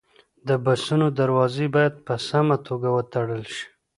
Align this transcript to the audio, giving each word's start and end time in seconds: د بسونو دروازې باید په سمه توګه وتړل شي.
د 0.47 0.49
بسونو 0.65 1.07
دروازې 1.19 1.65
باید 1.75 1.93
په 2.05 2.13
سمه 2.27 2.55
توګه 2.67 2.87
وتړل 2.95 3.43
شي. 3.55 3.67